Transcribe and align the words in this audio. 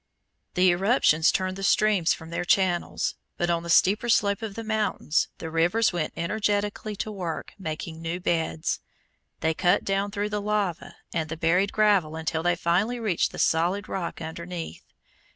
The 0.55 0.71
eruptions 0.71 1.31
turned 1.31 1.57
the 1.57 1.61
streams 1.63 2.11
from 2.11 2.31
their 2.31 2.43
channels, 2.43 3.13
but 3.37 3.51
on 3.51 3.61
the 3.61 3.69
steeper 3.69 4.09
slope 4.09 4.41
of 4.41 4.55
the 4.55 4.63
mountains 4.63 5.27
the 5.37 5.51
rivers 5.51 5.93
went 5.93 6.11
energetically 6.17 6.95
to 6.95 7.11
work 7.11 7.53
making 7.59 8.01
new 8.01 8.19
beds. 8.19 8.79
They 9.41 9.53
cut 9.53 9.83
down 9.83 10.09
through 10.09 10.29
the 10.29 10.41
lava 10.41 10.95
and 11.13 11.29
the 11.29 11.37
buried 11.37 11.71
gravel 11.71 12.15
until 12.15 12.41
they 12.41 12.55
finally 12.55 12.99
reached 12.99 13.31
the 13.31 13.37
solid 13.37 13.87
rock 13.87 14.23
underneath. 14.23 14.91